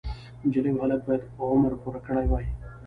[0.45, 2.45] نجلۍ او هلک باید عمر پوره کړی وای.